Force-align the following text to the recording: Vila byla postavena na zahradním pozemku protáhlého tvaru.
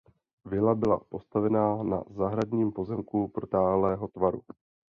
Vila 0.45 0.75
byla 0.75 0.99
postavena 1.09 1.83
na 1.83 2.03
zahradním 2.09 2.71
pozemku 2.71 3.27
protáhlého 3.27 4.07
tvaru. 4.07 4.41